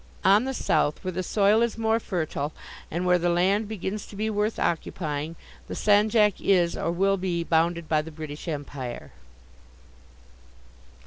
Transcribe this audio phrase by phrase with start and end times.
[0.25, 2.53] On the south, where the soil is more fertile
[2.89, 5.35] and where the land begins to be worth occupying,
[5.67, 9.11] the Sanjak is, or will be, bounded by the British Empire.